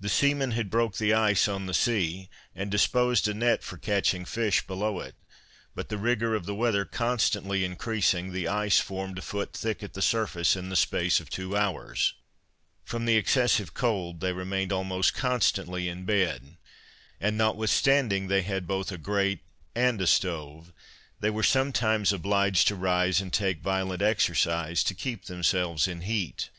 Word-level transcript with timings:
The 0.00 0.08
seamen 0.08 0.50
had 0.50 0.68
broke 0.68 0.96
the 0.96 1.14
ice 1.14 1.46
on 1.46 1.66
the 1.66 1.74
sea, 1.74 2.28
and 2.56 2.72
disposed 2.72 3.28
a 3.28 3.34
net 3.34 3.62
for 3.62 3.78
catching 3.78 4.24
fish 4.24 4.66
below 4.66 4.98
it; 4.98 5.14
but 5.76 5.90
the 5.90 5.96
rigour 5.96 6.34
of 6.34 6.44
the 6.44 6.56
weather 6.56 6.84
constantly 6.84 7.64
increasing, 7.64 8.32
the 8.32 8.48
ice 8.48 8.80
formed 8.80 9.16
a 9.16 9.22
foot 9.22 9.52
thick 9.52 9.84
at 9.84 9.92
the 9.94 10.02
surface 10.02 10.56
in 10.56 10.70
the 10.70 10.74
space 10.74 11.20
of 11.20 11.30
two 11.30 11.56
hours. 11.56 12.14
From 12.82 13.04
the 13.04 13.14
excessive 13.14 13.74
cold, 13.74 14.18
they 14.18 14.32
remained 14.32 14.72
almost 14.72 15.14
constantly 15.14 15.88
in 15.88 16.04
bed, 16.04 16.56
and, 17.20 17.38
notwithstanding 17.38 18.26
they 18.26 18.42
had 18.42 18.66
both 18.66 18.90
a 18.90 18.98
grate 18.98 19.44
and 19.72 20.00
a 20.00 20.08
stove, 20.08 20.72
they 21.20 21.30
were 21.30 21.44
sometimes 21.44 22.12
obliged 22.12 22.66
to 22.66 22.74
rise 22.74 23.20
and 23.20 23.32
take 23.32 23.60
violent 23.60 24.02
exercise 24.02 24.82
to 24.82 24.94
keep 24.94 25.26
themselves 25.26 25.86
in 25.86 26.00
heat. 26.00 26.50